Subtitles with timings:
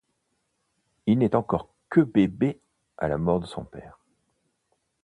[1.05, 2.59] Il n'est encore que bébé
[2.97, 3.99] à la mort de son père.